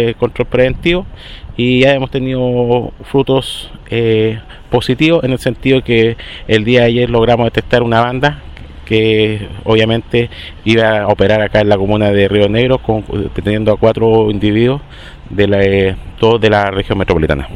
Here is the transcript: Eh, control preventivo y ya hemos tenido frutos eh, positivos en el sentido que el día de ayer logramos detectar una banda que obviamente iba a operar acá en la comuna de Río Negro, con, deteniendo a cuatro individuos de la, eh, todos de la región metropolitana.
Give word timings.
Eh, 0.00 0.14
control 0.14 0.46
preventivo 0.48 1.04
y 1.58 1.80
ya 1.80 1.92
hemos 1.92 2.10
tenido 2.10 2.90
frutos 3.04 3.70
eh, 3.90 4.40
positivos 4.70 5.24
en 5.24 5.32
el 5.32 5.38
sentido 5.38 5.82
que 5.82 6.16
el 6.48 6.64
día 6.64 6.80
de 6.80 6.86
ayer 6.86 7.10
logramos 7.10 7.44
detectar 7.44 7.82
una 7.82 8.00
banda 8.00 8.40
que 8.86 9.46
obviamente 9.64 10.30
iba 10.64 11.00
a 11.00 11.08
operar 11.08 11.42
acá 11.42 11.60
en 11.60 11.68
la 11.68 11.76
comuna 11.76 12.10
de 12.12 12.28
Río 12.28 12.48
Negro, 12.48 12.78
con, 12.78 13.04
deteniendo 13.34 13.72
a 13.72 13.76
cuatro 13.76 14.30
individuos 14.30 14.80
de 15.28 15.46
la, 15.46 15.62
eh, 15.62 15.96
todos 16.18 16.40
de 16.40 16.48
la 16.48 16.70
región 16.70 16.96
metropolitana. 16.98 17.48